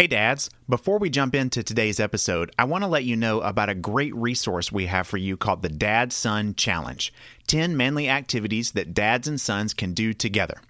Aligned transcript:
Hey, 0.00 0.06
dads. 0.06 0.48
Before 0.66 0.98
we 0.98 1.10
jump 1.10 1.34
into 1.34 1.62
today's 1.62 2.00
episode, 2.00 2.50
I 2.58 2.64
want 2.64 2.84
to 2.84 2.88
let 2.88 3.04
you 3.04 3.16
know 3.16 3.42
about 3.42 3.68
a 3.68 3.74
great 3.74 4.14
resource 4.14 4.72
we 4.72 4.86
have 4.86 5.06
for 5.06 5.18
you 5.18 5.36
called 5.36 5.60
the 5.60 5.68
Dad 5.68 6.10
Son 6.10 6.54
Challenge 6.54 7.12
10 7.48 7.76
manly 7.76 8.08
activities 8.08 8.72
that 8.72 8.94
dads 8.94 9.28
and 9.28 9.38
sons 9.38 9.74
can 9.74 9.92
do 9.92 10.14
together. 10.14 10.62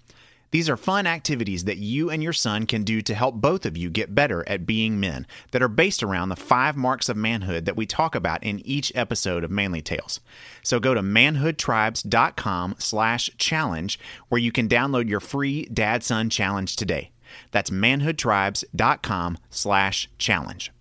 These 0.51 0.69
are 0.69 0.75
fun 0.75 1.07
activities 1.07 1.63
that 1.63 1.77
you 1.77 2.09
and 2.09 2.21
your 2.21 2.33
son 2.33 2.65
can 2.65 2.83
do 2.83 3.01
to 3.03 3.15
help 3.15 3.35
both 3.35 3.65
of 3.65 3.77
you 3.77 3.89
get 3.89 4.13
better 4.13 4.43
at 4.49 4.65
being 4.65 4.99
men 4.99 5.25
that 5.51 5.63
are 5.63 5.69
based 5.69 6.03
around 6.03 6.27
the 6.27 6.35
five 6.35 6.75
marks 6.75 7.07
of 7.07 7.15
manhood 7.15 7.63
that 7.63 7.77
we 7.77 7.85
talk 7.85 8.15
about 8.15 8.43
in 8.43 8.59
each 8.65 8.91
episode 8.95 9.45
of 9.45 9.49
Manly 9.49 9.81
Tales. 9.81 10.19
So 10.61 10.77
go 10.77 10.93
to 10.93 11.01
manhoodtribes.com 11.01 12.75
slash 12.79 13.29
challenge 13.37 13.97
where 14.27 14.39
you 14.41 14.51
can 14.51 14.67
download 14.67 15.07
your 15.07 15.21
free 15.21 15.63
Dad 15.67 16.03
Son 16.03 16.29
Challenge 16.29 16.75
today. 16.75 17.11
That's 17.51 17.69
manhoodtribes.com 17.69 19.37
slash 19.49 20.09
challenge. 20.17 20.71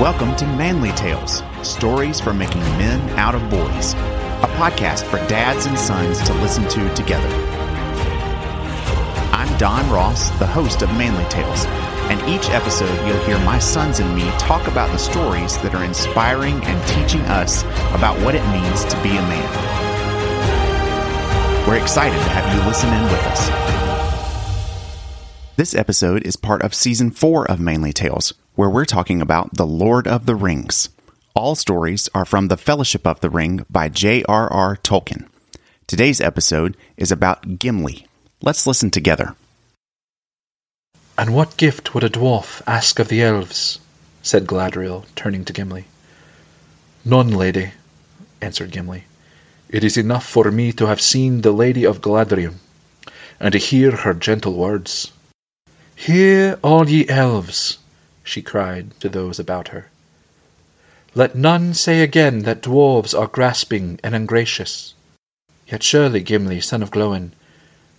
Welcome 0.00 0.34
to 0.36 0.46
Manly 0.46 0.92
Tales, 0.92 1.42
stories 1.62 2.20
for 2.20 2.32
making 2.32 2.62
men 2.78 3.00
out 3.18 3.34
of 3.34 3.42
boys, 3.50 3.92
a 3.92 4.48
podcast 4.56 5.04
for 5.04 5.18
dads 5.28 5.66
and 5.66 5.78
sons 5.78 6.22
to 6.22 6.32
listen 6.34 6.66
to 6.70 6.94
together. 6.94 7.28
I'm 9.30 9.54
Don 9.58 9.90
Ross, 9.90 10.30
the 10.38 10.46
host 10.46 10.80
of 10.80 10.88
Manly 10.96 11.28
Tales, 11.28 11.66
and 12.10 12.18
each 12.30 12.48
episode 12.48 13.06
you'll 13.06 13.22
hear 13.24 13.38
my 13.40 13.58
sons 13.58 14.00
and 14.00 14.16
me 14.16 14.22
talk 14.38 14.66
about 14.68 14.90
the 14.90 14.98
stories 14.98 15.58
that 15.58 15.74
are 15.74 15.84
inspiring 15.84 16.64
and 16.64 16.88
teaching 16.88 17.20
us 17.26 17.62
about 17.92 18.18
what 18.24 18.34
it 18.34 18.46
means 18.52 18.86
to 18.86 19.02
be 19.02 19.10
a 19.10 19.22
man. 19.28 19.89
We're 21.66 21.76
excited 21.76 22.16
to 22.16 22.30
have 22.30 22.54
you 22.54 22.66
listen 22.66 22.88
in 22.92 23.02
with 23.02 23.26
us. 23.26 23.46
This 25.56 25.74
episode 25.74 26.22
is 26.26 26.36
part 26.36 26.62
of 26.62 26.72
season 26.72 27.10
four 27.10 27.48
of 27.50 27.60
Manly 27.60 27.92
Tales, 27.92 28.32
where 28.54 28.70
we're 28.70 28.86
talking 28.86 29.20
about 29.20 29.54
The 29.54 29.66
Lord 29.66 30.08
of 30.08 30.24
the 30.24 30.34
Rings. 30.34 30.88
All 31.34 31.54
stories 31.54 32.08
are 32.14 32.24
from 32.24 32.48
The 32.48 32.56
Fellowship 32.56 33.06
of 33.06 33.20
the 33.20 33.28
Ring 33.28 33.66
by 33.68 33.90
J.R.R. 33.90 34.76
Tolkien. 34.78 35.28
Today's 35.86 36.20
episode 36.20 36.78
is 36.96 37.12
about 37.12 37.58
Gimli. 37.58 38.06
Let's 38.40 38.66
listen 38.66 38.90
together. 38.90 39.36
And 41.18 41.34
what 41.34 41.58
gift 41.58 41.94
would 41.94 42.04
a 42.04 42.08
dwarf 42.08 42.62
ask 42.66 42.98
of 42.98 43.08
the 43.08 43.22
elves? 43.22 43.78
said 44.22 44.46
Galadriel, 44.46 45.04
turning 45.14 45.44
to 45.44 45.52
Gimli. 45.52 45.84
None, 47.04 47.30
lady, 47.30 47.72
answered 48.40 48.70
Gimli. 48.70 49.04
It 49.72 49.84
is 49.84 49.96
enough 49.96 50.26
for 50.26 50.50
me 50.50 50.72
to 50.72 50.86
have 50.86 51.00
seen 51.00 51.42
the 51.42 51.52
Lady 51.52 51.84
of 51.86 52.00
Galadriel, 52.00 52.54
and 53.38 53.52
to 53.52 53.58
hear 53.58 53.92
her 53.92 54.14
gentle 54.14 54.54
words. 54.54 55.12
Hear, 55.94 56.58
all 56.60 56.88
ye 56.88 57.08
elves, 57.08 57.78
she 58.24 58.42
cried 58.42 58.98
to 58.98 59.08
those 59.08 59.38
about 59.38 59.68
her. 59.68 59.86
Let 61.14 61.36
none 61.36 61.74
say 61.74 62.02
again 62.02 62.40
that 62.40 62.62
dwarves 62.62 63.16
are 63.16 63.28
grasping 63.28 64.00
and 64.02 64.12
ungracious. 64.12 64.94
Yet 65.68 65.84
surely, 65.84 66.20
Gimli, 66.20 66.60
son 66.60 66.82
of 66.82 66.90
Gloin, 66.90 67.32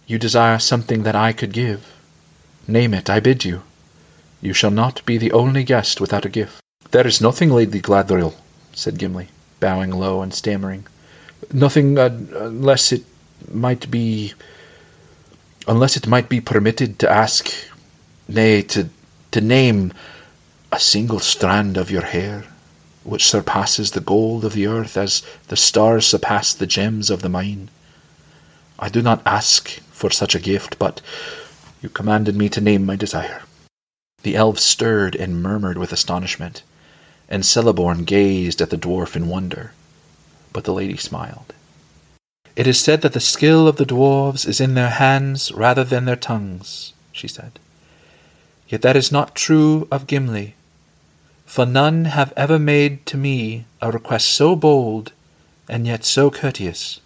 you 0.08 0.20
desire 0.20 0.60
something 0.60 1.04
that 1.04 1.16
I 1.16 1.32
could 1.32 1.54
give. 1.54 1.88
Name 2.68 2.94
it, 2.94 3.10
I 3.10 3.22
bid 3.22 3.46
you. 3.46 3.64
You 4.42 4.52
shall 4.52 4.72
not 4.72 5.06
be 5.06 5.18
the 5.18 5.32
only 5.32 5.64
guest 5.64 6.02
without 6.02 6.26
a 6.26 6.30
gift. 6.30 6.62
There 6.92 7.08
is 7.08 7.22
nothing, 7.22 7.50
Lady 7.50 7.80
Galadriel, 7.80 8.34
said 8.74 8.98
Gimli, 8.98 9.30
bowing 9.62 9.92
low 9.92 10.22
and 10.22 10.34
stammering 10.34 10.86
nothing 11.54 11.98
uh, 11.98 12.10
unless 12.34 12.92
it 12.92 13.04
might 13.52 13.90
be 13.90 14.34
unless 15.68 15.98
it 15.98 16.08
might 16.08 16.30
be 16.30 16.42
permitted 16.42 17.00
to 17.00 17.10
ask 17.10 17.50
nay 18.28 18.62
to 18.62 18.90
to 19.32 19.42
name 19.42 19.94
a 20.72 20.80
single 20.80 21.20
strand 21.20 21.78
of 21.78 21.92
your 21.92 22.04
hair 22.04 22.46
which 23.04 23.28
surpasses 23.28 23.92
the 23.92 24.00
gold 24.00 24.46
of 24.46 24.54
the 24.54 24.68
earth 24.68 24.96
as 24.96 25.24
the 25.48 25.58
stars 25.58 26.06
surpass 26.06 26.54
the 26.54 26.68
gems 26.68 27.10
of 27.10 27.22
the 27.22 27.30
mine. 27.30 27.70
I 28.78 28.90
do 28.90 29.02
not 29.02 29.22
ask 29.26 29.70
for 29.92 30.12
such 30.12 30.36
a 30.36 30.40
gift 30.40 30.78
but 30.78 31.02
you 31.82 31.90
commanded 31.90 32.36
me 32.36 32.48
to 32.50 32.62
name 32.62 32.86
my 32.86 32.96
desire. 32.96 33.42
The 34.24 34.36
elves 34.36 34.64
stirred 34.64 35.16
and 35.16 35.42
murmured 35.42 35.78
with 35.78 35.92
astonishment 35.92 36.62
and 37.28 37.44
Celeborn 37.44 38.06
gazed 38.06 38.62
at 38.62 38.70
the 38.70 38.78
dwarf 38.78 39.16
in 39.16 39.28
wonder 39.28 39.72
but 40.54 40.64
the 40.64 40.74
lady 40.74 40.98
smiled. 40.98 41.54
It 42.56 42.68
is 42.68 42.80
said 42.80 43.02
that 43.02 43.14
the 43.14 43.20
skill 43.20 43.68
of 43.68 43.78
the 43.78 43.86
dwarfs 43.86 44.46
is 44.46 44.60
in 44.60 44.74
their 44.74 44.90
hands 44.90 45.52
rather 45.52 45.84
than 45.84 46.06
their 46.06 46.16
tongues, 46.16 46.94
she 47.12 47.28
said. 47.28 47.60
Yet 48.68 48.82
that 48.82 48.96
is 48.96 49.12
not 49.12 49.36
true 49.36 49.88
of 49.92 50.08
Gimli, 50.08 50.56
for 51.46 51.66
none 51.66 52.06
have 52.06 52.34
ever 52.36 52.60
made 52.60 53.06
to 53.08 53.18
me 53.18 53.66
a 53.82 53.92
request 53.92 54.28
so 54.30 54.56
bold 54.56 55.12
and 55.70 55.88
yet 55.88 56.04
so 56.04 56.30
courteous. 56.30 57.00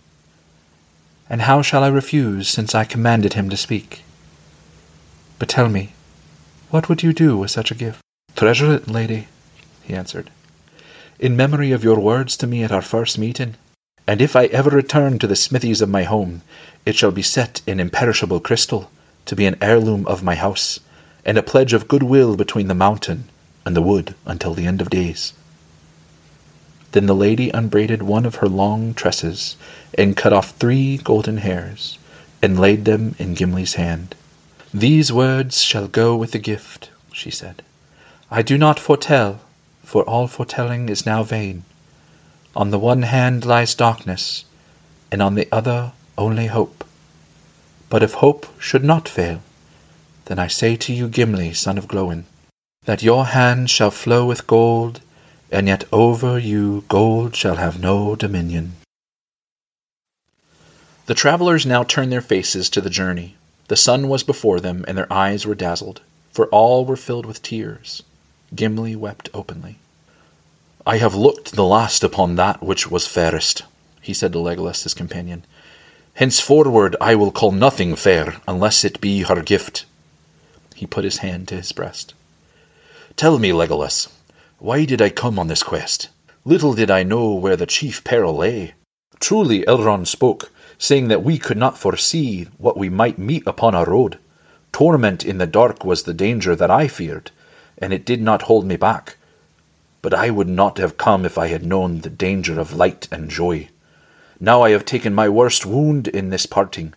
And 1.29 1.43
how 1.43 1.61
shall 1.61 1.83
I 1.83 1.87
refuse, 1.87 2.47
since 2.47 2.75
I 2.75 2.83
commanded 2.83 3.33
him 3.33 3.49
to 3.49 3.57
speak? 3.57 4.03
But 5.39 5.49
tell 5.49 5.69
me, 5.69 5.93
what 6.69 6.89
would 6.89 7.03
you 7.03 7.13
do 7.13 7.37
with 7.37 7.51
such 7.51 7.71
a 7.71 7.75
gift? 7.75 8.01
Treasure 8.35 8.73
it, 8.73 8.87
lady, 8.87 9.27
he 9.83 9.93
answered 9.93 10.29
in 11.19 11.35
memory 11.35 11.71
of 11.71 11.83
your 11.83 11.99
words 11.99 12.35
to 12.37 12.47
me 12.47 12.63
at 12.63 12.71
our 12.71 12.81
first 12.81 13.17
meeting. 13.17 13.55
And 14.07 14.21
if 14.21 14.35
I 14.35 14.45
ever 14.45 14.69
return 14.69 15.17
to 15.19 15.27
the 15.27 15.35
smithies 15.35 15.81
of 15.81 15.89
my 15.89 16.03
home, 16.03 16.41
it 16.85 16.95
shall 16.95 17.11
be 17.11 17.21
set 17.21 17.61
in 17.65 17.79
imperishable 17.79 18.39
crystal, 18.39 18.91
to 19.25 19.35
be 19.35 19.45
an 19.45 19.57
heirloom 19.61 20.05
of 20.07 20.23
my 20.23 20.35
house, 20.35 20.79
and 21.25 21.37
a 21.37 21.43
pledge 21.43 21.73
of 21.73 21.87
goodwill 21.87 22.35
between 22.35 22.67
the 22.67 22.75
mountain 22.75 23.29
and 23.65 23.75
the 23.75 23.81
wood 23.81 24.13
until 24.25 24.53
the 24.53 24.67
end 24.67 24.81
of 24.81 24.89
days. 24.89 25.33
Then 26.91 27.07
the 27.07 27.15
lady 27.15 27.49
unbraided 27.49 28.03
one 28.03 28.25
of 28.25 28.35
her 28.35 28.47
long 28.47 28.93
tresses, 28.93 29.55
and 29.97 30.15
cut 30.15 30.33
off 30.33 30.51
three 30.51 30.97
golden 30.97 31.37
hairs, 31.37 31.97
and 32.41 32.59
laid 32.59 32.85
them 32.85 33.15
in 33.17 33.33
Gimli's 33.33 33.73
hand. 33.73 34.13
These 34.73 35.11
words 35.11 35.61
shall 35.63 35.87
go 35.87 36.15
with 36.15 36.31
the 36.31 36.39
gift, 36.39 36.89
she 37.11 37.31
said. 37.31 37.63
I 38.29 38.41
do 38.43 38.57
not 38.57 38.79
foretell, 38.79 39.41
for 39.85 40.03
all 40.03 40.27
foretelling 40.27 40.89
is 40.89 41.05
now 41.05 41.21
vain. 41.23 41.63
On 42.55 42.71
the 42.71 42.79
one 42.79 43.03
hand 43.03 43.45
lies 43.45 43.75
darkness, 43.75 44.43
and 45.11 45.21
on 45.21 45.35
the 45.35 45.47
other 45.51 45.91
only 46.17 46.47
hope. 46.47 46.83
But 47.87 48.01
if 48.01 48.13
hope 48.15 48.47
should 48.59 48.83
not 48.83 49.07
fail, 49.07 49.41
then 50.25 50.39
I 50.39 50.47
say 50.47 50.75
to 50.75 50.93
you, 50.93 51.07
Gimli, 51.07 51.53
son 51.53 51.77
of 51.77 51.87
Gloin, 51.87 52.25
that 52.85 53.03
your 53.03 53.27
hand 53.27 53.69
shall 53.69 53.91
flow 53.91 54.25
with 54.25 54.47
gold, 54.47 55.01
and 55.51 55.67
yet 55.67 55.83
over 55.91 56.39
you 56.39 56.83
gold 56.87 57.35
shall 57.35 57.57
have 57.57 57.79
no 57.79 58.15
dominion. 58.15 58.75
The 61.05 61.13
travellers 61.13 61.65
now 61.65 61.83
turned 61.83 62.11
their 62.11 62.21
faces 62.21 62.69
to 62.71 62.81
the 62.81 62.89
journey. 62.89 63.35
The 63.67 63.75
sun 63.75 64.09
was 64.09 64.23
before 64.23 64.59
them, 64.59 64.83
and 64.87 64.97
their 64.97 65.11
eyes 65.13 65.45
were 65.45 65.53
dazzled, 65.53 66.01
for 66.31 66.47
all 66.47 66.85
were 66.85 66.97
filled 66.97 67.27
with 67.27 67.43
tears. 67.43 68.01
Gimli 68.53 68.95
wept 68.95 69.27
openly. 69.33 69.77
"I 70.85 70.97
have 70.99 71.15
looked 71.15 71.53
the 71.53 71.63
last 71.63 72.03
upon 72.03 72.35
that 72.35 72.61
which 72.61 72.91
was 72.91 73.07
fairest," 73.07 73.63
he 74.01 74.13
said 74.13 74.33
to 74.33 74.39
Legolas, 74.39 74.83
his 74.83 74.93
companion. 74.93 75.43
"Henceforward 76.13 76.95
I 77.01 77.15
will 77.15 77.31
call 77.31 77.51
nothing 77.51 77.95
fair 77.95 78.35
unless 78.47 78.83
it 78.85 79.01
be 79.01 79.23
her 79.23 79.41
gift." 79.41 79.85
He 80.75 80.85
put 80.85 81.05
his 81.05 81.17
hand 81.25 81.47
to 81.47 81.55
his 81.55 81.71
breast. 81.71 82.13
"Tell 83.15 83.39
me, 83.39 83.51
Legolas, 83.51 84.09
why 84.59 84.85
did 84.85 85.01
I 85.01 85.09
come 85.09 85.39
on 85.39 85.47
this 85.47 85.63
quest? 85.63 86.09
Little 86.45 86.75
did 86.75 86.91
I 86.91 87.01
know 87.01 87.33
where 87.33 87.55
the 87.57 87.65
chief 87.65 88.03
peril 88.03 88.35
lay. 88.35 88.75
Truly 89.19 89.63
Elrond 89.67 90.05
spoke, 90.05 90.51
saying 90.77 91.07
that 91.07 91.23
we 91.23 91.39
could 91.39 91.57
not 91.57 91.79
foresee 91.79 92.43
what 92.59 92.77
we 92.77 92.89
might 92.89 93.17
meet 93.17 93.47
upon 93.47 93.73
our 93.73 93.85
road. 93.89 94.19
Torment 94.71 95.25
in 95.25 95.39
the 95.39 95.47
dark 95.47 95.83
was 95.83 96.03
the 96.03 96.13
danger 96.13 96.55
that 96.55 96.69
I 96.69 96.87
feared 96.87 97.31
and 97.77 97.91
it 97.91 98.05
did 98.05 98.21
not 98.21 98.43
hold 98.43 98.65
me 98.65 98.75
back. 98.75 99.17
But 100.01 100.13
I 100.13 100.29
would 100.29 100.47
not 100.47 100.77
have 100.77 100.97
come 100.97 101.25
if 101.25 101.37
I 101.37 101.47
had 101.47 101.65
known 101.65 102.01
the 102.01 102.09
danger 102.09 102.59
of 102.59 102.73
light 102.73 103.07
and 103.11 103.29
joy. 103.29 103.69
Now 104.39 104.61
I 104.61 104.71
have 104.71 104.85
taken 104.85 105.13
my 105.13 105.27
worst 105.29 105.65
wound 105.65 106.07
in 106.07 106.29
this 106.29 106.45
parting, 106.45 106.93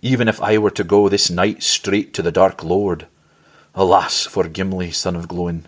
even 0.00 0.28
if 0.28 0.40
I 0.40 0.58
were 0.58 0.70
to 0.70 0.84
go 0.84 1.08
this 1.08 1.30
night 1.30 1.62
straight 1.62 2.14
to 2.14 2.22
the 2.22 2.32
Dark 2.32 2.62
Lord. 2.64 3.06
Alas 3.74 4.26
for 4.26 4.48
Gimli, 4.48 4.90
son 4.90 5.16
of 5.16 5.28
Gloin! 5.28 5.66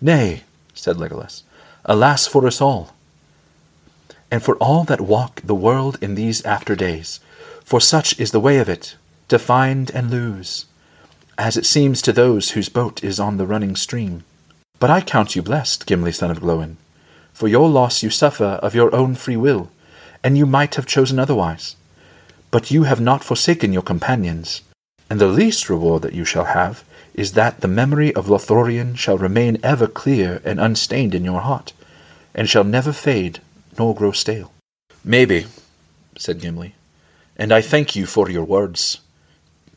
Nay, 0.00 0.44
said 0.74 0.96
Legolas, 0.96 1.42
alas 1.84 2.26
for 2.26 2.46
us 2.46 2.60
all, 2.60 2.92
and 4.30 4.42
for 4.42 4.56
all 4.56 4.84
that 4.84 5.00
walk 5.00 5.40
the 5.44 5.54
world 5.54 5.98
in 6.00 6.14
these 6.14 6.44
after 6.44 6.76
days, 6.76 7.20
for 7.64 7.80
such 7.80 8.18
is 8.20 8.30
the 8.30 8.40
way 8.40 8.58
of 8.58 8.68
it, 8.68 8.96
to 9.28 9.38
find 9.38 9.90
and 9.90 10.10
lose 10.10 10.66
as 11.38 11.56
it 11.56 11.66
seems 11.66 12.00
to 12.02 12.12
those 12.12 12.50
whose 12.50 12.68
boat 12.68 13.04
is 13.04 13.20
on 13.20 13.36
the 13.36 13.46
running 13.46 13.76
stream. 13.76 14.24
But 14.78 14.90
I 14.90 15.00
count 15.00 15.36
you 15.36 15.42
blessed, 15.42 15.86
Gimli 15.86 16.12
son 16.12 16.30
of 16.30 16.40
Gloin, 16.40 16.76
for 17.32 17.48
your 17.48 17.68
loss 17.68 18.02
you 18.02 18.10
suffer 18.10 18.58
of 18.62 18.74
your 18.74 18.94
own 18.94 19.14
free 19.14 19.36
will, 19.36 19.70
and 20.22 20.36
you 20.36 20.46
might 20.46 20.74
have 20.76 20.86
chosen 20.86 21.18
otherwise. 21.18 21.76
But 22.50 22.70
you 22.70 22.84
have 22.84 23.00
not 23.00 23.24
forsaken 23.24 23.72
your 23.72 23.82
companions, 23.82 24.62
And 25.08 25.20
the 25.20 25.28
least 25.28 25.70
reward 25.70 26.02
that 26.02 26.14
you 26.14 26.24
shall 26.24 26.46
have 26.46 26.82
is 27.14 27.32
that 27.32 27.60
the 27.60 27.68
memory 27.68 28.14
of 28.14 28.26
Lothlorien 28.26 28.96
shall 28.96 29.16
remain 29.16 29.58
ever 29.62 29.86
clear 29.86 30.40
and 30.44 30.58
unstained 30.58 31.14
in 31.14 31.24
your 31.24 31.40
heart, 31.40 31.72
and 32.34 32.48
shall 32.48 32.64
never 32.64 32.92
fade 32.92 33.40
nor 33.78 33.94
grow 33.94 34.12
stale. 34.12 34.52
Maybe, 35.04 35.46
said 36.18 36.40
Gimli, 36.40 36.74
and 37.36 37.52
I 37.52 37.60
thank 37.60 37.94
you 37.94 38.04
for 38.06 38.28
your 38.28 38.44
words. 38.44 38.98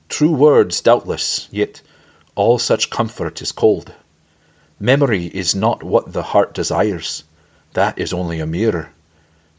True 0.10 0.32
words, 0.32 0.82
doubtless, 0.82 1.48
yet 1.52 1.82
all 2.36 2.60
such 2.60 2.90
comfort 2.90 3.42
is 3.42 3.52
cold. 3.52 3.94
Memory 4.80 5.28
is 5.28 5.56
not 5.56 5.84
what 5.84 6.14
the 6.14 6.24
heart 6.24 6.54
desires, 6.54 7.24
that 7.74 7.98
is 7.98 8.12
only 8.12 8.40
a 8.40 8.46
mirror. 8.46 8.90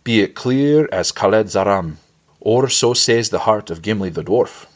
Be 0.04 0.20
it 0.20 0.34
clear 0.34 0.88
as 0.92 1.12
Kheled-zâram, 1.12 1.96
or 2.40 2.68
so 2.68 2.92
says 2.92 3.30
the 3.30 3.40
heart 3.40 3.70
of 3.70 3.80
Gimli 3.80 4.10
the 4.10 4.24
dwarf. 4.24 4.66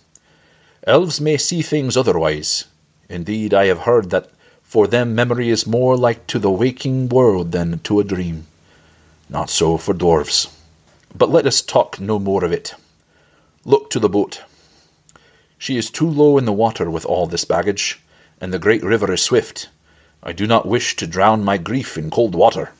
Elves 0.86 1.20
may 1.20 1.36
see 1.36 1.60
things 1.60 1.96
otherwise, 1.96 2.64
Indeed, 3.08 3.52
I 3.52 3.66
have 3.66 3.80
heard 3.80 4.10
that 4.10 4.30
for 4.62 4.86
them 4.86 5.14
memory 5.14 5.50
is 5.50 5.66
more 5.66 5.96
like 5.96 6.26
to 6.28 6.38
the 6.38 6.50
waking 6.50 7.10
world 7.10 7.52
than 7.52 7.78
to 7.80 8.00
a 8.00 8.04
dream. 8.04 8.46
Not 9.28 9.50
so 9.50 9.76
for 9.76 9.92
dwarfs. 9.92 10.48
But 11.14 11.30
let 11.30 11.46
us 11.46 11.60
talk 11.60 12.00
no 12.00 12.18
more 12.18 12.44
of 12.44 12.52
it. 12.52 12.74
Look 13.64 13.90
to 13.90 14.00
the 14.00 14.08
boat. 14.08 14.42
She 15.64 15.78
is 15.78 15.88
too 15.88 16.10
low 16.10 16.36
in 16.36 16.44
the 16.44 16.52
water 16.52 16.90
with 16.90 17.06
all 17.06 17.26
this 17.26 17.46
baggage, 17.46 17.98
and 18.38 18.52
the 18.52 18.58
great 18.58 18.82
river 18.84 19.10
is 19.10 19.22
swift. 19.22 19.70
I 20.22 20.32
do 20.32 20.46
not 20.46 20.68
wish 20.68 20.94
to 20.96 21.06
drown 21.06 21.42
my 21.42 21.56
grief 21.56 21.96
in 21.96 22.10
cold 22.10 22.34
water. 22.34 22.72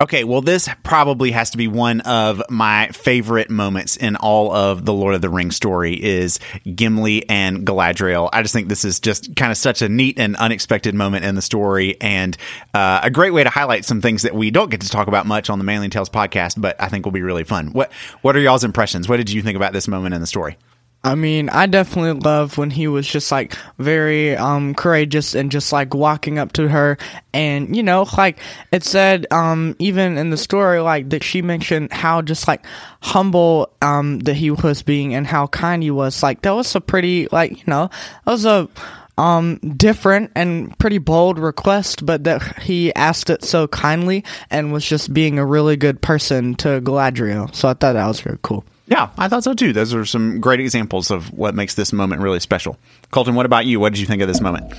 Okay, 0.00 0.22
well, 0.22 0.42
this 0.42 0.68
probably 0.84 1.32
has 1.32 1.50
to 1.50 1.56
be 1.58 1.66
one 1.66 2.02
of 2.02 2.40
my 2.48 2.86
favorite 2.90 3.50
moments 3.50 3.96
in 3.96 4.14
all 4.14 4.52
of 4.52 4.84
the 4.84 4.92
Lord 4.92 5.16
of 5.16 5.22
the 5.22 5.28
Rings 5.28 5.56
story 5.56 6.00
is 6.00 6.38
Gimli 6.72 7.28
and 7.28 7.66
Galadriel. 7.66 8.28
I 8.32 8.42
just 8.42 8.54
think 8.54 8.68
this 8.68 8.84
is 8.84 9.00
just 9.00 9.34
kind 9.34 9.50
of 9.50 9.58
such 9.58 9.82
a 9.82 9.88
neat 9.88 10.16
and 10.16 10.36
unexpected 10.36 10.94
moment 10.94 11.24
in 11.24 11.34
the 11.34 11.42
story, 11.42 12.00
and 12.00 12.36
uh, 12.74 13.00
a 13.02 13.10
great 13.10 13.32
way 13.32 13.42
to 13.42 13.50
highlight 13.50 13.84
some 13.84 14.00
things 14.00 14.22
that 14.22 14.36
we 14.36 14.52
don't 14.52 14.70
get 14.70 14.82
to 14.82 14.88
talk 14.88 15.08
about 15.08 15.26
much 15.26 15.50
on 15.50 15.58
the 15.58 15.64
Manly 15.64 15.88
Tales 15.88 16.08
podcast, 16.08 16.60
but 16.60 16.80
I 16.80 16.88
think 16.88 17.04
will 17.04 17.10
be 17.10 17.22
really 17.22 17.42
fun. 17.42 17.72
What 17.72 17.92
What 18.22 18.36
are 18.36 18.40
y'all's 18.40 18.62
impressions? 18.62 19.08
What 19.08 19.16
did 19.16 19.32
you 19.32 19.42
think 19.42 19.56
about 19.56 19.72
this 19.72 19.88
moment 19.88 20.14
in 20.14 20.20
the 20.20 20.28
story? 20.28 20.58
I 21.04 21.14
mean, 21.14 21.48
I 21.48 21.66
definitely 21.66 22.20
love 22.20 22.58
when 22.58 22.70
he 22.70 22.88
was 22.88 23.06
just 23.06 23.30
like 23.30 23.56
very 23.78 24.36
um 24.36 24.74
courageous 24.74 25.34
and 25.34 25.50
just 25.50 25.72
like 25.72 25.94
walking 25.94 26.38
up 26.38 26.52
to 26.54 26.68
her 26.68 26.98
and 27.32 27.74
you 27.74 27.84
know, 27.84 28.06
like 28.16 28.38
it 28.72 28.82
said 28.82 29.26
um 29.30 29.76
even 29.78 30.18
in 30.18 30.30
the 30.30 30.36
story 30.36 30.80
like 30.80 31.10
that 31.10 31.22
she 31.22 31.40
mentioned 31.40 31.92
how 31.92 32.20
just 32.20 32.48
like 32.48 32.66
humble 33.00 33.72
um 33.80 34.18
that 34.20 34.34
he 34.34 34.50
was 34.50 34.82
being 34.82 35.14
and 35.14 35.26
how 35.26 35.46
kind 35.46 35.82
he 35.84 35.90
was. 35.90 36.20
Like 36.22 36.42
that 36.42 36.52
was 36.52 36.74
a 36.74 36.80
pretty 36.80 37.28
like, 37.30 37.52
you 37.52 37.64
know, 37.68 37.90
that 38.24 38.30
was 38.32 38.44
a 38.44 38.68
um 39.16 39.56
different 39.76 40.32
and 40.34 40.76
pretty 40.78 40.98
bold 40.98 41.38
request, 41.38 42.04
but 42.04 42.24
that 42.24 42.60
he 42.60 42.92
asked 42.96 43.30
it 43.30 43.44
so 43.44 43.68
kindly 43.68 44.24
and 44.50 44.72
was 44.72 44.84
just 44.84 45.14
being 45.14 45.38
a 45.38 45.46
really 45.46 45.76
good 45.76 46.02
person 46.02 46.56
to 46.56 46.80
Galadriel. 46.80 47.54
So 47.54 47.68
I 47.68 47.74
thought 47.74 47.92
that 47.92 48.06
was 48.06 48.20
very 48.20 48.38
cool. 48.42 48.64
Yeah, 48.88 49.10
I 49.18 49.28
thought 49.28 49.44
so 49.44 49.52
too. 49.52 49.72
Those 49.74 49.92
are 49.92 50.06
some 50.06 50.40
great 50.40 50.60
examples 50.60 51.10
of 51.10 51.30
what 51.32 51.54
makes 51.54 51.74
this 51.74 51.92
moment 51.92 52.22
really 52.22 52.40
special. 52.40 52.78
Colton, 53.10 53.34
what 53.34 53.44
about 53.44 53.66
you? 53.66 53.78
What 53.78 53.92
did 53.92 54.00
you 54.00 54.06
think 54.06 54.22
of 54.22 54.28
this 54.28 54.40
moment? 54.40 54.72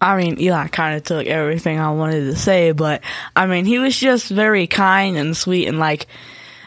I 0.00 0.16
mean, 0.16 0.40
Eli 0.40 0.68
kind 0.68 0.96
of 0.96 1.04
took 1.04 1.26
everything 1.26 1.78
I 1.78 1.92
wanted 1.92 2.24
to 2.24 2.36
say, 2.36 2.72
but 2.72 3.02
I 3.36 3.46
mean, 3.46 3.66
he 3.66 3.78
was 3.78 3.98
just 3.98 4.28
very 4.30 4.66
kind 4.66 5.16
and 5.16 5.36
sweet 5.36 5.68
and 5.68 5.78
like 5.78 6.06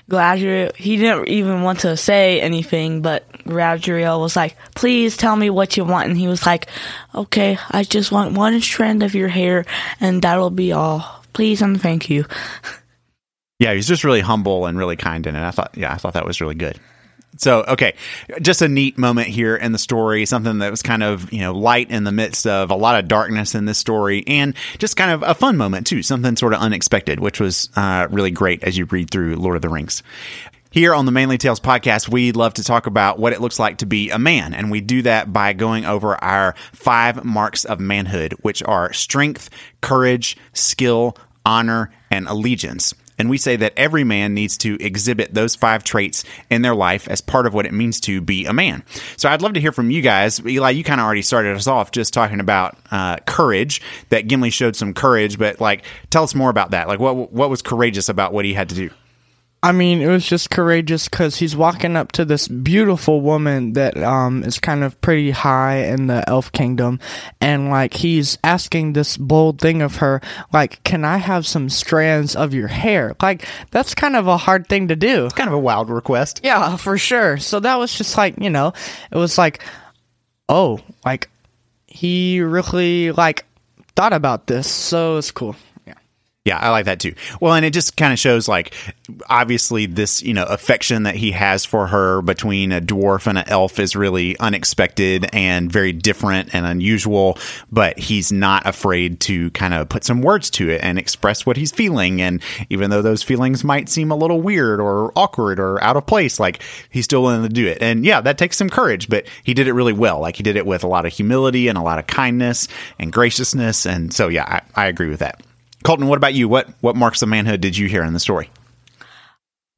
Galadriel. 0.09 0.75
He 0.75 0.97
didn't 0.97 1.27
even 1.27 1.63
want 1.63 1.79
to 1.79 1.97
say 1.97 2.41
anything, 2.41 3.01
but 3.01 3.29
Galadriel 3.43 4.19
was 4.19 4.35
like, 4.35 4.55
"Please 4.75 5.17
tell 5.17 5.35
me 5.35 5.49
what 5.49 5.77
you 5.77 5.83
want," 5.83 6.09
and 6.09 6.17
he 6.17 6.27
was 6.27 6.45
like, 6.45 6.67
"Okay, 7.13 7.57
I 7.71 7.83
just 7.83 8.11
want 8.11 8.33
one 8.33 8.59
strand 8.61 9.03
of 9.03 9.15
your 9.15 9.27
hair, 9.27 9.65
and 9.99 10.21
that'll 10.21 10.49
be 10.49 10.71
all. 10.71 11.23
Please 11.33 11.61
and 11.61 11.81
thank 11.81 12.09
you." 12.09 12.25
Yeah, 13.59 13.73
he's 13.73 13.87
just 13.87 14.03
really 14.03 14.21
humble 14.21 14.65
and 14.65 14.77
really 14.77 14.95
kind 14.95 15.25
in 15.25 15.35
it. 15.35 15.41
I 15.41 15.51
thought, 15.51 15.71
yeah, 15.75 15.91
I 15.91 15.97
thought 15.97 16.13
that 16.13 16.25
was 16.25 16.41
really 16.41 16.55
good. 16.55 16.79
So, 17.39 17.63
okay, 17.67 17.93
just 18.41 18.61
a 18.61 18.67
neat 18.67 18.97
moment 18.97 19.27
here 19.27 19.55
in 19.55 19.71
the 19.71 19.77
story, 19.77 20.25
something 20.25 20.59
that 20.59 20.71
was 20.71 20.81
kind 20.81 21.03
of, 21.03 21.31
you 21.31 21.41
know, 21.41 21.53
light 21.53 21.91
in 21.91 22.03
the 22.03 22.11
midst 22.11 22.47
of 22.47 22.71
a 22.71 22.75
lot 22.75 22.99
of 22.99 23.07
darkness 23.07 23.53
in 23.53 23.65
this 23.65 23.77
story, 23.77 24.23
and 24.25 24.55
just 24.79 24.95
kind 24.97 25.11
of 25.11 25.23
a 25.23 25.35
fun 25.35 25.57
moment, 25.57 25.85
too, 25.85 26.01
something 26.01 26.35
sort 26.35 26.53
of 26.53 26.59
unexpected, 26.59 27.19
which 27.19 27.39
was 27.39 27.69
uh, 27.75 28.07
really 28.09 28.31
great 28.31 28.63
as 28.63 28.77
you 28.77 28.85
read 28.85 29.11
through 29.11 29.35
Lord 29.35 29.55
of 29.55 29.61
the 29.61 29.69
Rings. 29.69 30.01
Here 30.71 30.93
on 30.93 31.05
the 31.05 31.11
Manly 31.11 31.37
Tales 31.37 31.59
podcast, 31.59 32.09
we 32.09 32.31
love 32.31 32.55
to 32.55 32.63
talk 32.63 32.87
about 32.87 33.19
what 33.19 33.33
it 33.33 33.41
looks 33.41 33.59
like 33.59 33.79
to 33.79 33.85
be 33.85 34.09
a 34.09 34.19
man, 34.19 34.53
and 34.53 34.71
we 34.71 34.81
do 34.81 35.03
that 35.03 35.31
by 35.31 35.53
going 35.53 35.85
over 35.85 36.21
our 36.23 36.55
five 36.73 37.23
marks 37.23 37.65
of 37.65 37.79
manhood, 37.79 38.33
which 38.41 38.63
are 38.63 38.93
strength, 38.93 39.49
courage, 39.81 40.37
skill, 40.53 41.17
honor, 41.45 41.91
and 42.09 42.27
allegiance. 42.27 42.93
And 43.17 43.29
we 43.29 43.37
say 43.37 43.55
that 43.55 43.73
every 43.77 44.03
man 44.03 44.33
needs 44.33 44.57
to 44.57 44.77
exhibit 44.83 45.33
those 45.33 45.55
five 45.55 45.83
traits 45.83 46.23
in 46.49 46.61
their 46.61 46.75
life 46.75 47.07
as 47.07 47.19
part 47.21 47.47
of 47.47 47.53
what 47.53 47.65
it 47.65 47.73
means 47.73 47.99
to 48.01 48.21
be 48.21 48.45
a 48.45 48.53
man. 48.53 48.83
So 49.17 49.29
I'd 49.29 49.41
love 49.41 49.53
to 49.53 49.59
hear 49.59 49.71
from 49.71 49.89
you 49.89 50.01
guys. 50.01 50.39
Eli, 50.45 50.71
you 50.71 50.83
kind 50.83 51.01
of 51.01 51.05
already 51.05 51.23
started 51.23 51.55
us 51.55 51.67
off 51.67 51.91
just 51.91 52.13
talking 52.13 52.39
about 52.39 52.77
uh, 52.91 53.17
courage, 53.25 53.81
that 54.09 54.27
Gimli 54.27 54.51
showed 54.51 54.75
some 54.75 54.93
courage, 54.93 55.37
but 55.39 55.59
like, 55.59 55.83
tell 56.09 56.23
us 56.23 56.35
more 56.35 56.49
about 56.49 56.71
that. 56.71 56.87
Like, 56.87 56.99
what, 56.99 57.31
what 57.31 57.49
was 57.49 57.61
courageous 57.61 58.09
about 58.09 58.33
what 58.33 58.45
he 58.45 58.53
had 58.53 58.69
to 58.69 58.75
do? 58.75 58.89
I 59.63 59.71
mean, 59.71 60.01
it 60.01 60.07
was 60.07 60.25
just 60.25 60.51
courageous 60.51 61.09
because 61.09 61.37
he's 61.37 61.55
walking 61.55 61.95
up 61.95 62.11
to 62.13 62.25
this 62.25 62.47
beautiful 62.47 63.21
woman 63.21 63.73
that 63.73 63.97
um, 63.97 64.43
is 64.43 64.59
kind 64.59 64.83
of 64.83 64.99
pretty 65.01 65.31
high 65.31 65.77
in 65.85 66.07
the 66.07 66.23
elf 66.29 66.51
kingdom, 66.51 66.99
and 67.41 67.69
like 67.69 67.95
he's 67.95 68.37
asking 68.43 68.93
this 68.93 69.17
bold 69.17 69.59
thing 69.59 69.81
of 69.81 69.95
her, 69.97 70.21
like, 70.53 70.83
"Can 70.83 71.03
I 71.03 71.17
have 71.17 71.47
some 71.47 71.69
strands 71.69 72.35
of 72.35 72.53
your 72.53 72.67
hair?" 72.67 73.15
Like 73.19 73.47
that's 73.71 73.95
kind 73.95 74.15
of 74.15 74.27
a 74.27 74.37
hard 74.37 74.67
thing 74.67 74.89
to 74.89 74.95
do. 74.95 75.25
It's 75.25 75.33
kind 75.33 75.49
of 75.49 75.55
a 75.55 75.59
wild 75.59 75.89
request. 75.89 76.41
Yeah, 76.43 76.75
for 76.75 76.97
sure. 76.99 77.37
So 77.37 77.59
that 77.59 77.79
was 77.79 77.97
just 77.97 78.15
like 78.15 78.35
you 78.39 78.51
know, 78.51 78.73
it 79.11 79.17
was 79.17 79.39
like, 79.39 79.63
oh, 80.47 80.79
like 81.03 81.29
he 81.87 82.41
really 82.41 83.11
like 83.11 83.43
thought 83.95 84.13
about 84.13 84.45
this, 84.45 84.69
so 84.69 85.17
it's 85.17 85.31
cool. 85.31 85.55
Yeah, 86.47 86.59
I 86.59 86.69
like 86.69 86.85
that 86.85 87.01
too. 87.01 87.13
Well, 87.41 87.53
and 87.55 87.65
it 87.65 87.73
just 87.73 87.97
kind 87.97 88.13
of 88.13 88.19
shows 88.19 88.47
like 88.47 88.73
obviously 89.27 89.85
this, 89.85 90.23
you 90.23 90.33
know, 90.33 90.45
affection 90.45 91.03
that 91.03 91.15
he 91.15 91.31
has 91.31 91.65
for 91.65 91.87
her 91.87 92.21
between 92.21 92.71
a 92.71 92.79
dwarf 92.79 93.27
and 93.27 93.37
an 93.37 93.43
elf 93.49 93.79
is 93.79 93.97
really 93.97 94.39
unexpected 94.39 95.29
and 95.33 95.69
very 95.69 95.91
different 95.91 96.55
and 96.55 96.65
unusual, 96.65 97.37
but 97.69 97.99
he's 97.99 98.31
not 98.31 98.65
afraid 98.65 99.19
to 99.19 99.51
kind 99.51 99.73
of 99.73 99.89
put 99.89 100.05
some 100.05 100.21
words 100.21 100.49
to 100.51 100.69
it 100.69 100.81
and 100.81 100.97
express 100.97 101.45
what 101.45 101.57
he's 101.57 101.73
feeling 101.73 102.21
and 102.21 102.41
even 102.69 102.91
though 102.91 103.01
those 103.01 103.23
feelings 103.23 103.65
might 103.65 103.89
seem 103.89 104.09
a 104.09 104.15
little 104.15 104.39
weird 104.39 104.79
or 104.79 105.11
awkward 105.17 105.59
or 105.59 105.83
out 105.83 105.97
of 105.97 106.05
place, 106.05 106.39
like 106.39 106.63
he's 106.89 107.03
still 107.03 107.23
willing 107.23 107.43
to 107.43 107.49
do 107.49 107.67
it. 107.67 107.79
And 107.81 108.05
yeah, 108.05 108.21
that 108.21 108.37
takes 108.37 108.55
some 108.55 108.69
courage, 108.69 109.09
but 109.09 109.27
he 109.43 109.53
did 109.53 109.67
it 109.67 109.73
really 109.73 109.91
well. 109.91 110.21
Like 110.21 110.37
he 110.37 110.43
did 110.43 110.55
it 110.55 110.65
with 110.65 110.85
a 110.85 110.87
lot 110.87 111.05
of 111.05 111.11
humility 111.11 111.67
and 111.67 111.77
a 111.77 111.81
lot 111.81 111.99
of 111.99 112.07
kindness 112.07 112.69
and 112.99 113.11
graciousness 113.11 113.85
and 113.85 114.13
so 114.13 114.29
yeah, 114.29 114.61
I, 114.75 114.83
I 114.85 114.87
agree 114.87 115.09
with 115.09 115.19
that. 115.19 115.43
Colton, 115.87 116.07
what 116.07 116.17
about 116.17 116.33
you? 116.33 116.49
What 116.49 116.67
what 116.81 116.97
marks 116.97 117.21
of 117.21 117.29
manhood 117.29 117.61
did 117.61 117.77
you 117.77 117.87
hear 117.87 118.03
in 118.03 118.11
the 118.11 118.19
story? 118.19 118.49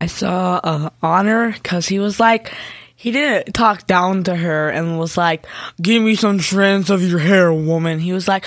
I 0.01 0.07
saw 0.07 0.59
uh, 0.63 0.89
honor 1.03 1.51
because 1.51 1.87
he 1.87 1.99
was 1.99 2.19
like, 2.19 2.51
he 2.95 3.11
didn't 3.11 3.53
talk 3.53 3.85
down 3.85 4.23
to 4.23 4.35
her 4.35 4.69
and 4.69 4.97
was 4.97 5.17
like, 5.17 5.45
"Give 5.79 6.01
me 6.01 6.15
some 6.15 6.39
strands 6.39 6.89
of 6.89 7.03
your 7.03 7.19
hair, 7.19 7.53
woman." 7.53 7.99
He 7.99 8.11
was 8.11 8.27
like, 8.27 8.45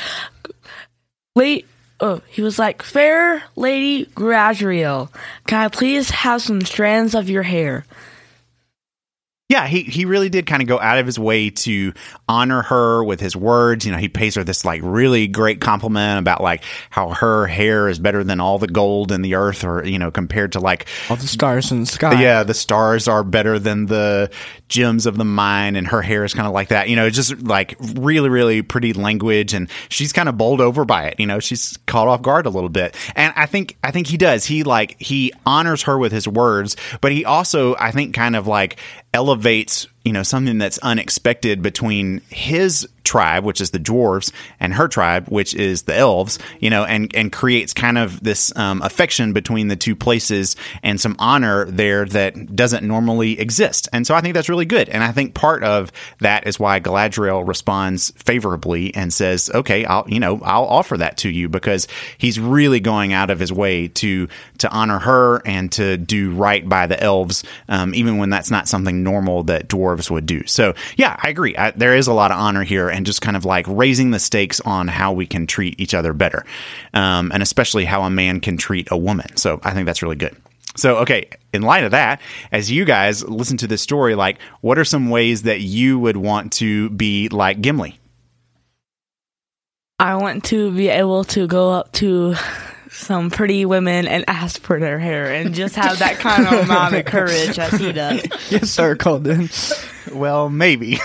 "Wait." 1.37 1.69
Oh, 2.01 2.21
he 2.29 2.43
was 2.43 2.59
like, 2.59 2.83
"Fair 2.83 3.45
lady 3.55 4.07
Galadriel, 4.07 5.09
can 5.47 5.61
I 5.61 5.69
please 5.69 6.11
have 6.11 6.43
some 6.43 6.63
strands 6.63 7.15
of 7.15 7.31
your 7.31 7.45
hair?" 7.45 7.87
Yeah, 9.49 9.67
he, 9.67 9.83
he 9.83 10.07
really 10.07 10.31
did 10.31 10.47
kind 10.47 10.63
of 10.63 10.69
go 10.69 10.81
out 10.81 10.97
of 10.97 11.05
his 11.05 11.19
way 11.19 11.51
to 11.51 11.93
honor 12.27 12.63
her 12.63 13.05
with 13.05 13.21
his 13.21 13.37
words. 13.37 13.85
You 13.85 13.93
know, 13.93 13.99
he 13.99 14.09
pays 14.09 14.35
her 14.37 14.45
this 14.45 14.65
like 14.65 14.81
really 14.83 15.29
great 15.29 15.61
compliment 15.61 16.21
about 16.21 16.41
like 16.41 16.65
how 16.89 17.11
her 17.11 17.47
hair 17.47 17.89
is 17.89 17.99
better 17.99 18.25
than 18.25 18.41
all 18.41 18.59
the 18.59 18.67
gold 18.67 19.13
in 19.13 19.21
the 19.21 19.35
earth 19.35 19.63
or, 19.63 19.85
you 19.85 19.99
know, 19.99 20.11
compared 20.11 20.53
to 20.53 20.61
like 20.61 20.87
all 21.11 21.17
the 21.17 21.27
stars 21.27 21.71
in 21.71 21.81
the 21.81 21.87
sky. 21.87 22.23
Yeah, 22.23 22.45
the 22.45 22.55
stars 22.55 23.09
are 23.09 23.23
better 23.23 23.59
than 23.59 23.87
the 23.87 24.31
gems 24.69 25.05
of 25.05 25.19
the 25.19 25.25
mine 25.25 25.77
and 25.77 25.87
her 25.89 26.01
hair 26.01 26.25
is 26.25 26.33
kind 26.33 26.47
of 26.47 26.55
like 26.55 26.69
that. 26.69 26.89
You 26.89 26.97
know, 26.97 27.11
just 27.11 27.43
like 27.43 27.77
really, 27.97 28.31
really 28.31 28.63
pretty 28.63 28.95
language 28.95 29.53
and 29.53 29.69
she's 29.91 30.15
kind 30.15 30.31
of 30.31 30.39
bowled 30.39 30.63
over 30.63 30.87
by 30.87 31.09
it. 31.09 31.21
You 31.21 31.27
know, 31.27 31.41
she's 31.41 31.77
caught 31.87 32.09
off 32.09 32.23
guard 32.23 32.47
a 32.47 32.51
little 32.51 32.71
bit. 32.71 32.97
And 33.17 33.35
I 33.37 33.45
think, 33.45 33.77
I 33.85 33.91
think 33.91 34.07
he 34.07 34.17
does. 34.17 34.47
He 34.47 34.63
like, 34.63 34.99
he 34.99 35.31
honors 35.45 35.83
her 35.83 35.99
with 35.99 36.13
his 36.13 36.27
words, 36.27 36.75
but 37.03 37.13
he 37.13 37.27
also, 37.27 37.75
I 37.79 37.91
think, 37.91 38.15
kind 38.15 38.35
of 38.35 38.47
like 38.47 38.79
elevates 39.13 39.87
you 40.05 40.13
know 40.13 40.23
something 40.23 40.59
that's 40.59 40.79
unexpected 40.79 41.63
between 41.63 42.21
his 42.29 42.89
tribe, 43.05 43.45
which 43.45 43.61
is 43.61 43.71
the 43.71 43.79
dwarves, 43.79 44.33
and 44.61 44.75
her 44.75 44.89
tribe, 44.89 45.27
which 45.29 45.55
is 45.55 45.83
the 45.83 45.97
elves, 45.97 46.39
you 46.61 46.71
know, 46.71 46.85
and, 46.85 47.15
and 47.15 47.33
creates 47.33 47.73
kind 47.73 47.99
of 47.99 48.23
this 48.23 48.55
um, 48.57 48.81
affection 48.83 49.33
between 49.33 49.69
the 49.69 49.77
two 49.77 49.97
places 49.97 50.57
and 50.83 51.01
some 51.01 51.17
honor 51.19 51.65
there 51.67 52.05
that 52.07 52.55
doesn't 52.55 52.87
normally 52.87 53.39
exist. 53.41 53.89
And 53.93 54.07
so 54.07 54.15
I 54.15 54.21
think 54.21 54.35
that's 54.35 54.49
really 54.49 54.65
good. 54.65 54.89
And 54.89 55.03
I 55.03 55.13
think 55.13 55.35
part 55.35 55.65
of 55.65 55.93
that 56.21 56.47
is 56.47 56.59
why 56.59 56.81
Galadriel 56.81 57.47
responds 57.47 58.13
favorably 58.17 58.95
and 58.95 59.13
says, 59.13 59.51
okay, 59.55 59.85
I'll, 59.85 60.09
you 60.09 60.21
know, 60.21 60.41
I'll 60.43 60.65
offer 60.65 60.97
that 60.97 61.19
to 61.19 61.31
you 61.31 61.49
because 61.49 61.89
he's 62.19 62.39
really 62.39 62.81
going 62.81 63.13
out 63.13 63.31
of 63.31 63.39
his 63.39 63.53
way 63.53 63.89
to, 63.89 64.29
to 64.59 64.71
honor 64.71 64.99
her 64.99 65.43
and 65.45 65.71
to 65.73 65.97
do 65.97 66.33
right 66.33 66.67
by 66.69 66.87
the 66.87 67.03
elves, 67.03 67.45
um, 67.69 67.95
even 67.95 68.19
when 68.19 68.31
that's 68.31 68.51
not 68.51 68.69
something 68.69 69.03
normal 69.03 69.43
that 69.45 69.69
dwarves 69.69 69.92
would 70.11 70.27
do. 70.27 70.47
So 70.47 70.75
yeah, 70.97 71.19
I 71.23 71.29
agree. 71.29 71.57
I, 71.57 71.71
there 71.73 71.97
is 71.97 72.07
a 72.07 72.13
lot 72.13 72.31
of 72.31 72.39
honor 72.39 72.65
here 72.65 72.89
and 72.89 73.07
just 73.07 73.21
kind 73.23 73.37
of 73.37 73.45
like 73.45 73.67
raising 73.69 74.11
the 74.11 74.19
stakes 74.19 74.61
on 74.61 74.89
how 74.89 75.13
we 75.13 75.27
can 75.27 75.47
treat 75.47 75.79
each 75.81 75.95
other 75.95 76.13
better, 76.13 76.45
um, 76.95 77.31
and 77.33 77.43
especially 77.43 77.85
how 77.85 78.03
a 78.03 78.11
man 78.11 78.41
can 78.41 78.57
treat 78.57 78.89
a 78.91 78.97
woman. 78.97 79.37
So 79.37 79.61
I 79.63 79.73
think 79.73 79.87
that's 79.87 80.03
really 80.03 80.17
good. 80.17 80.37
So, 80.75 80.99
okay, 80.99 81.29
in 81.53 81.63
light 81.63 81.85
of 81.85 81.91
that, 81.91 82.21
as 82.51 82.71
you 82.71 82.85
guys 82.85 83.23
listen 83.23 83.59
to 83.59 83.67
this 83.67 83.83
story, 83.83 84.15
like, 84.15 84.39
what 84.63 84.79
are 84.79 84.85
some 84.85 85.11
ways 85.11 85.43
that 85.43 85.61
you 85.61 85.99
would 85.99 86.17
want 86.17 86.53
to 86.55 86.89
be 86.91 87.29
like 87.29 87.61
Gimli? 87.61 87.99
I 89.99 90.17
want 90.17 90.45
to 90.45 90.73
be 90.73 90.89
able 90.89 91.25
to 91.25 91.47
go 91.47 91.73
up 91.73 91.93
to 91.93 92.35
some 92.91 93.31
pretty 93.31 93.65
women 93.65 94.07
and 94.07 94.25
ask 94.29 94.61
for 94.63 94.81
their 94.81 94.99
hair 94.99 95.33
and 95.33 95.55
just 95.55 95.77
have 95.77 95.99
that 95.99 96.19
kind 96.19 96.47
of 96.47 96.53
amount 96.65 96.95
of 96.95 97.05
courage 97.05 97.59
as 97.59 97.73
he 97.73 97.93
does. 97.93 98.23
yes, 98.51 98.71
sir, 98.71 98.97
Colton. 98.97 99.49
Well, 100.11 100.49
maybe. 100.49 100.99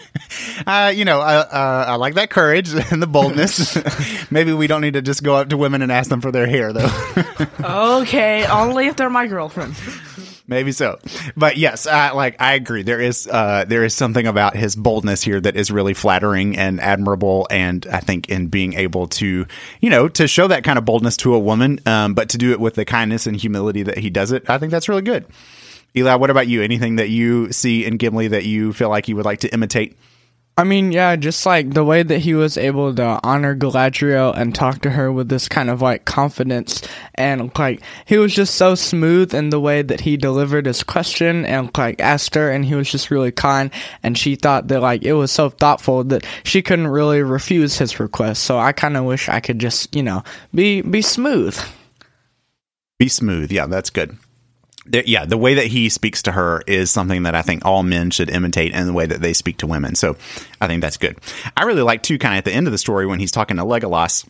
uh, 0.66 0.92
you 0.94 1.04
know, 1.04 1.20
uh, 1.20 1.48
uh, 1.50 1.84
I 1.88 1.94
like 1.96 2.14
that 2.14 2.30
courage 2.30 2.72
and 2.90 3.02
the 3.02 3.06
boldness. 3.06 3.76
maybe 4.30 4.52
we 4.52 4.66
don't 4.66 4.80
need 4.80 4.94
to 4.94 5.02
just 5.02 5.22
go 5.22 5.36
up 5.36 5.48
to 5.50 5.56
women 5.56 5.82
and 5.82 5.92
ask 5.92 6.08
them 6.08 6.20
for 6.20 6.32
their 6.32 6.46
hair, 6.46 6.72
though. 6.72 6.90
okay, 8.00 8.46
only 8.46 8.86
if 8.86 8.96
they're 8.96 9.10
my 9.10 9.26
girlfriend. 9.26 9.74
Maybe 10.50 10.72
so, 10.72 10.98
but 11.36 11.58
yes, 11.58 11.86
uh, 11.86 12.12
like 12.14 12.40
I 12.40 12.54
agree. 12.54 12.82
There 12.82 13.02
is 13.02 13.26
uh, 13.26 13.66
there 13.68 13.84
is 13.84 13.92
something 13.92 14.26
about 14.26 14.56
his 14.56 14.74
boldness 14.76 15.22
here 15.22 15.38
that 15.38 15.56
is 15.56 15.70
really 15.70 15.92
flattering 15.92 16.56
and 16.56 16.80
admirable, 16.80 17.46
and 17.50 17.86
I 17.92 18.00
think 18.00 18.30
in 18.30 18.46
being 18.46 18.72
able 18.72 19.08
to, 19.08 19.44
you 19.82 19.90
know, 19.90 20.08
to 20.08 20.26
show 20.26 20.46
that 20.46 20.64
kind 20.64 20.78
of 20.78 20.86
boldness 20.86 21.18
to 21.18 21.34
a 21.34 21.38
woman, 21.38 21.80
um, 21.84 22.14
but 22.14 22.30
to 22.30 22.38
do 22.38 22.52
it 22.52 22.60
with 22.60 22.76
the 22.76 22.86
kindness 22.86 23.26
and 23.26 23.36
humility 23.36 23.82
that 23.82 23.98
he 23.98 24.08
does 24.08 24.32
it, 24.32 24.48
I 24.48 24.56
think 24.56 24.70
that's 24.70 24.88
really 24.88 25.02
good. 25.02 25.26
Eli, 25.96 26.14
what 26.14 26.30
about 26.30 26.48
you? 26.48 26.62
Anything 26.62 26.96
that 26.96 27.08
you 27.08 27.50
see 27.52 27.84
in 27.84 27.96
Gimli 27.96 28.28
that 28.28 28.44
you 28.44 28.72
feel 28.72 28.88
like 28.88 29.08
you 29.08 29.16
would 29.16 29.24
like 29.24 29.40
to 29.40 29.52
imitate? 29.52 29.96
I 30.58 30.64
mean, 30.64 30.90
yeah, 30.90 31.14
just 31.14 31.46
like 31.46 31.72
the 31.72 31.84
way 31.84 32.02
that 32.02 32.18
he 32.18 32.34
was 32.34 32.58
able 32.58 32.92
to 32.92 33.20
honor 33.22 33.54
Galadriel 33.54 34.36
and 34.36 34.52
talk 34.52 34.80
to 34.82 34.90
her 34.90 35.12
with 35.12 35.28
this 35.28 35.48
kind 35.48 35.70
of 35.70 35.80
like 35.80 36.04
confidence 36.04 36.82
and 37.14 37.56
like 37.56 37.80
he 38.06 38.18
was 38.18 38.34
just 38.34 38.56
so 38.56 38.74
smooth 38.74 39.32
in 39.34 39.50
the 39.50 39.60
way 39.60 39.82
that 39.82 40.00
he 40.00 40.16
delivered 40.16 40.66
his 40.66 40.82
question 40.82 41.44
and 41.44 41.70
like 41.78 42.00
asked 42.00 42.34
her 42.34 42.50
and 42.50 42.64
he 42.64 42.74
was 42.74 42.90
just 42.90 43.12
really 43.12 43.30
kind 43.30 43.70
and 44.02 44.18
she 44.18 44.34
thought 44.34 44.66
that 44.66 44.82
like 44.82 45.04
it 45.04 45.12
was 45.12 45.30
so 45.30 45.48
thoughtful 45.48 46.02
that 46.02 46.26
she 46.42 46.60
couldn't 46.60 46.88
really 46.88 47.22
refuse 47.22 47.78
his 47.78 48.00
request. 48.00 48.42
So 48.42 48.58
I 48.58 48.72
kind 48.72 48.96
of 48.96 49.04
wish 49.04 49.28
I 49.28 49.38
could 49.38 49.60
just, 49.60 49.94
you 49.94 50.02
know, 50.02 50.24
be 50.52 50.82
be 50.82 51.02
smooth. 51.02 51.56
Be 52.98 53.08
smooth. 53.08 53.52
Yeah, 53.52 53.66
that's 53.66 53.90
good 53.90 54.18
yeah, 54.92 55.24
the 55.24 55.36
way 55.36 55.54
that 55.54 55.66
he 55.66 55.88
speaks 55.88 56.22
to 56.22 56.32
her 56.32 56.62
is 56.66 56.90
something 56.90 57.24
that 57.24 57.34
I 57.34 57.42
think 57.42 57.64
all 57.64 57.82
men 57.82 58.10
should 58.10 58.30
imitate 58.30 58.72
in 58.72 58.86
the 58.86 58.92
way 58.92 59.06
that 59.06 59.20
they 59.20 59.32
speak 59.32 59.58
to 59.58 59.66
women. 59.66 59.94
So 59.94 60.16
I 60.60 60.66
think 60.66 60.80
that's 60.80 60.96
good. 60.96 61.18
I 61.56 61.64
really 61.64 61.82
like 61.82 62.02
too, 62.02 62.18
kind 62.18 62.34
of 62.34 62.38
at 62.38 62.44
the 62.44 62.52
end 62.52 62.66
of 62.66 62.72
the 62.72 62.78
story 62.78 63.06
when 63.06 63.20
he's 63.20 63.32
talking 63.32 63.56
to 63.58 63.64
Legolas 63.64 64.26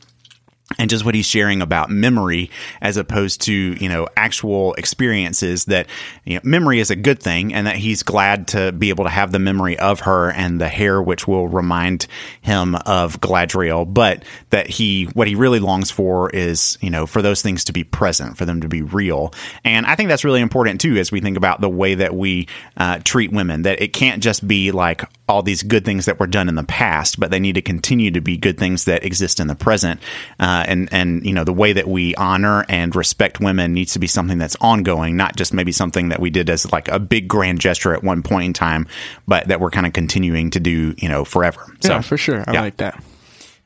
and 0.76 0.90
just 0.90 1.04
what 1.04 1.14
he's 1.14 1.26
sharing 1.26 1.62
about 1.62 1.88
memory 1.88 2.50
as 2.82 2.96
opposed 2.96 3.40
to 3.42 3.52
you 3.52 3.88
know 3.88 4.06
actual 4.16 4.74
experiences 4.74 5.64
that 5.66 5.86
you 6.24 6.34
know, 6.34 6.40
memory 6.44 6.80
is 6.80 6.90
a 6.90 6.96
good 6.96 7.20
thing 7.22 7.54
and 7.54 7.66
that 7.66 7.76
he's 7.76 8.02
glad 8.02 8.48
to 8.48 8.72
be 8.72 8.90
able 8.90 9.04
to 9.04 9.10
have 9.10 9.32
the 9.32 9.38
memory 9.38 9.78
of 9.78 10.00
her 10.00 10.30
and 10.30 10.60
the 10.60 10.68
hair 10.68 11.00
which 11.00 11.26
will 11.26 11.48
remind 11.48 12.06
him 12.42 12.74
of 12.86 13.20
Galadriel 13.20 13.92
but 13.92 14.24
that 14.50 14.66
he 14.68 15.04
what 15.14 15.26
he 15.26 15.34
really 15.34 15.60
longs 15.60 15.90
for 15.90 16.28
is 16.30 16.76
you 16.80 16.90
know 16.90 17.06
for 17.06 17.22
those 17.22 17.40
things 17.40 17.64
to 17.64 17.72
be 17.72 17.84
present 17.84 18.36
for 18.36 18.44
them 18.44 18.60
to 18.60 18.68
be 18.68 18.82
real. 18.82 19.32
And 19.64 19.86
I 19.86 19.94
think 19.94 20.08
that's 20.08 20.24
really 20.24 20.40
important 20.40 20.80
too 20.80 20.96
as 20.96 21.10
we 21.10 21.20
think 21.20 21.36
about 21.36 21.60
the 21.60 21.68
way 21.68 21.94
that 21.94 22.14
we 22.14 22.48
uh, 22.76 23.00
treat 23.04 23.32
women 23.32 23.62
that 23.62 23.80
it 23.80 23.92
can't 23.92 24.22
just 24.22 24.46
be 24.46 24.72
like 24.72 25.02
all 25.28 25.42
these 25.42 25.62
good 25.62 25.84
things 25.84 26.06
that 26.06 26.18
were 26.18 26.26
done 26.26 26.48
in 26.48 26.54
the 26.54 26.64
past 26.64 27.20
but 27.20 27.30
they 27.30 27.38
need 27.40 27.54
to 27.54 27.62
continue 27.62 28.10
to 28.10 28.20
be 28.20 28.36
good 28.36 28.58
things 28.58 28.84
that 28.84 29.04
exist 29.04 29.40
in 29.40 29.46
the 29.46 29.54
present 29.54 30.00
uh, 30.38 30.57
uh, 30.58 30.64
and 30.66 30.88
and 30.92 31.24
you 31.24 31.32
know 31.32 31.44
the 31.44 31.52
way 31.52 31.72
that 31.72 31.86
we 31.86 32.14
honor 32.16 32.64
and 32.68 32.96
respect 32.96 33.38
women 33.38 33.72
needs 33.72 33.92
to 33.92 33.98
be 33.98 34.08
something 34.08 34.38
that's 34.38 34.56
ongoing, 34.60 35.16
not 35.16 35.36
just 35.36 35.54
maybe 35.54 35.70
something 35.70 36.08
that 36.08 36.18
we 36.18 36.30
did 36.30 36.50
as 36.50 36.70
like 36.72 36.88
a 36.88 36.98
big 36.98 37.28
grand 37.28 37.60
gesture 37.60 37.94
at 37.94 38.02
one 38.02 38.22
point 38.22 38.46
in 38.46 38.52
time, 38.52 38.86
but 39.28 39.46
that 39.48 39.60
we're 39.60 39.70
kind 39.70 39.86
of 39.86 39.92
continuing 39.92 40.50
to 40.50 40.58
do, 40.58 40.94
you 40.98 41.08
know, 41.08 41.24
forever. 41.24 41.64
So 41.80 41.92
yeah, 41.92 42.00
for 42.00 42.16
sure, 42.16 42.42
I 42.46 42.54
yeah. 42.54 42.60
like 42.60 42.78
that. 42.78 43.00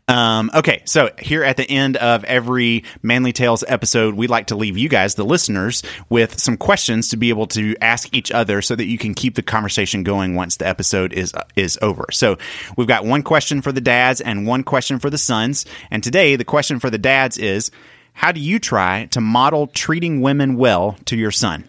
Um, 0.09 0.51
okay, 0.55 0.83
so 0.85 1.11
here 1.19 1.45
at 1.45 1.57
the 1.57 1.69
end 1.71 1.97
of 1.97 2.25
every 2.25 2.85
Manly 3.03 3.33
Tales 3.33 3.63
episode, 3.67 4.15
we 4.15 4.27
like 4.27 4.49
to 4.49 4.57
leave 4.57 4.77
you 4.77 4.89
guys, 4.89 5.15
the 5.15 5.25
listeners, 5.25 5.83
with 6.09 6.39
some 6.39 6.57
questions 6.57 7.11
to 7.11 7.17
be 7.17 7.29
able 7.29 7.47
to 7.49 7.77
ask 7.81 8.13
each 8.15 8.33
other 8.33 8.63
so 8.63 8.75
that 8.75 8.87
you 8.87 8.99
can 8.99 9.15
keep 9.15 9.37
the 9.37 9.43
conversation 9.43 10.03
going 10.03 10.35
once 10.35 10.57
the 10.57 10.67
episode 10.67 11.13
is 11.13 11.33
is 11.57 11.79
over. 11.83 12.07
So 12.11 12.37
we've 12.77 12.89
got 12.89 13.05
one 13.05 13.23
question 13.23 13.63
for 13.63 13.71
the 13.71 13.81
dads 13.81 14.21
and 14.21 14.47
one 14.47 14.65
question 14.65 14.99
for 14.99 15.09
the 15.09 15.19
sons. 15.19 15.67
And 15.91 16.03
today, 16.03 16.37
the 16.37 16.45
question 16.45 16.81
for 16.81 16.91
the 16.91 16.99
dads 16.99 17.39
is, 17.39 17.71
how 18.13 18.33
do 18.33 18.41
you 18.41 18.59
try 18.59 19.07
to 19.13 19.21
model 19.21 19.69
treating 19.69 20.21
women 20.21 20.57
well 20.57 20.97
to 21.07 21.17
your 21.17 21.31
son? 21.31 21.65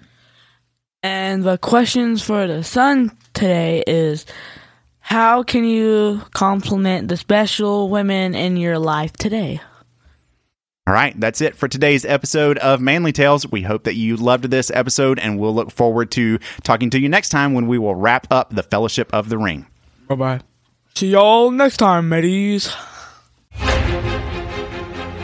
And 1.03 1.43
the 1.43 1.57
questions 1.57 2.23
for 2.23 2.47
the 2.47 2.63
son 2.63 3.15
today 3.33 3.83
is 3.85 4.25
how 5.03 5.43
can 5.43 5.65
you 5.65 6.21
compliment 6.31 7.09
the 7.09 7.17
special 7.17 7.89
women 7.89 8.33
in 8.35 8.55
your 8.55 8.79
life 8.79 9.11
today? 9.13 9.59
All 10.87 10.93
right, 10.93 11.13
that's 11.19 11.41
it 11.41 11.55
for 11.55 11.67
today's 11.67 12.05
episode 12.05 12.57
of 12.57 12.79
Manly 12.79 13.11
Tales. 13.11 13.45
We 13.49 13.61
hope 13.61 13.83
that 13.83 13.95
you 13.95 14.15
loved 14.15 14.45
this 14.45 14.71
episode, 14.71 15.19
and 15.19 15.37
we'll 15.37 15.53
look 15.53 15.71
forward 15.71 16.09
to 16.11 16.39
talking 16.63 16.89
to 16.91 16.99
you 16.99 17.09
next 17.09 17.29
time 17.29 17.53
when 17.53 17.67
we 17.67 17.77
will 17.77 17.95
wrap 17.95 18.27
up 18.31 18.49
the 18.55 18.63
Fellowship 18.63 19.13
of 19.13 19.27
the 19.27 19.37
Ring. 19.37 19.65
Bye 20.07 20.15
bye. 20.15 20.39
See 20.95 21.09
y'all 21.11 21.51
next 21.51 21.77
time, 21.77 22.07
mateys. 22.07 22.73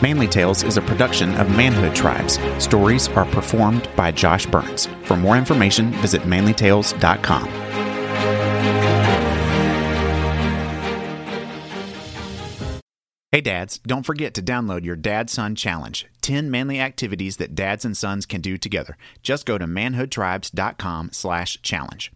Manly 0.02 0.28
Tales 0.28 0.62
is 0.62 0.76
a 0.76 0.82
production 0.82 1.34
of 1.36 1.48
Manhood 1.56 1.94
Tribes. 1.94 2.38
Stories 2.62 3.08
are 3.08 3.26
performed 3.26 3.88
by 3.96 4.12
Josh 4.12 4.44
Burns. 4.46 4.88
For 5.04 5.16
more 5.16 5.36
information, 5.38 5.90
visit 5.94 6.22
manlytales.com. 6.22 7.79
Hey 13.32 13.40
dads, 13.40 13.78
don't 13.86 14.02
forget 14.04 14.34
to 14.34 14.42
download 14.42 14.84
your 14.84 14.96
Dad 14.96 15.30
Son 15.30 15.54
Challenge 15.54 16.04
10 16.20 16.50
manly 16.50 16.80
activities 16.80 17.36
that 17.36 17.54
dads 17.54 17.84
and 17.84 17.96
sons 17.96 18.26
can 18.26 18.40
do 18.40 18.58
together. 18.58 18.96
Just 19.22 19.46
go 19.46 19.56
to 19.56 19.66
manhoodtribes.com 19.66 21.10
slash 21.12 21.62
challenge. 21.62 22.10